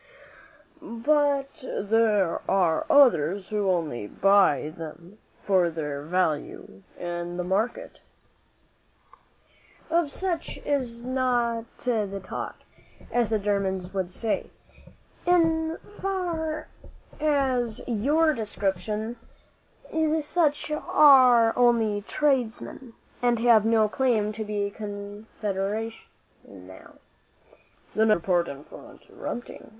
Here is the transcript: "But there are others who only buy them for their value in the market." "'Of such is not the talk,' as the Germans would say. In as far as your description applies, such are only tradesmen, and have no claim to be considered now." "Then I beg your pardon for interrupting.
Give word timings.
"But 0.81 1.63
there 1.79 2.41
are 2.49 2.87
others 2.89 3.49
who 3.49 3.69
only 3.69 4.07
buy 4.07 4.73
them 4.75 5.19
for 5.43 5.69
their 5.69 6.01
value 6.01 6.81
in 6.97 7.37
the 7.37 7.43
market." 7.43 7.99
"'Of 9.91 10.11
such 10.11 10.57
is 10.65 11.03
not 11.03 11.65
the 11.85 12.19
talk,' 12.19 12.63
as 13.11 13.29
the 13.29 13.37
Germans 13.37 13.93
would 13.93 14.09
say. 14.09 14.49
In 15.27 15.73
as 15.79 16.01
far 16.01 16.67
as 17.19 17.83
your 17.85 18.33
description 18.33 19.17
applies, 19.85 20.25
such 20.25 20.71
are 20.71 21.53
only 21.55 22.01
tradesmen, 22.07 22.93
and 23.21 23.37
have 23.37 23.65
no 23.65 23.87
claim 23.87 24.31
to 24.31 24.43
be 24.43 24.71
considered 24.71 25.93
now." 26.47 26.93
"Then 27.93 28.09
I 28.09 28.15
beg 28.15 28.15
your 28.15 28.19
pardon 28.19 28.63
for 28.63 28.89
interrupting. 28.93 29.69